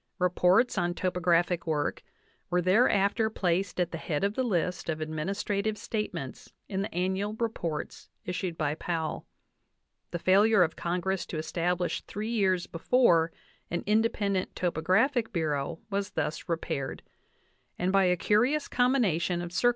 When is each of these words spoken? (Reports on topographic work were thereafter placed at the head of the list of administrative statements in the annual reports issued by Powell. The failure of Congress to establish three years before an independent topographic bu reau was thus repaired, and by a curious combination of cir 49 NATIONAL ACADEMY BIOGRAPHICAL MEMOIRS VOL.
(Reports 0.17 0.79
on 0.79 0.95
topographic 0.95 1.67
work 1.67 2.01
were 2.49 2.59
thereafter 2.59 3.29
placed 3.29 3.79
at 3.79 3.91
the 3.91 3.99
head 3.99 4.23
of 4.23 4.33
the 4.33 4.41
list 4.41 4.89
of 4.89 4.99
administrative 4.99 5.77
statements 5.77 6.53
in 6.67 6.81
the 6.81 6.91
annual 6.91 7.35
reports 7.35 8.09
issued 8.25 8.57
by 8.57 8.73
Powell. 8.73 9.27
The 10.09 10.17
failure 10.17 10.63
of 10.63 10.75
Congress 10.75 11.23
to 11.27 11.37
establish 11.37 12.01
three 12.01 12.31
years 12.31 12.65
before 12.65 13.31
an 13.69 13.83
independent 13.85 14.55
topographic 14.55 15.31
bu 15.31 15.41
reau 15.41 15.79
was 15.91 16.09
thus 16.09 16.49
repaired, 16.49 17.03
and 17.77 17.91
by 17.91 18.05
a 18.05 18.17
curious 18.17 18.67
combination 18.67 19.03
of 19.03 19.19
cir 19.19 19.19
49 19.19 19.19
NATIONAL 19.19 19.25
ACADEMY 19.29 19.37
BIOGRAPHICAL 19.37 19.37
MEMOIRS 19.37 19.61
VOL. 19.61 19.69